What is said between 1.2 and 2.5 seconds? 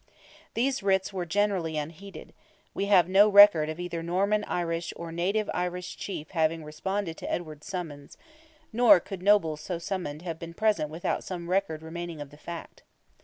generally unheeded;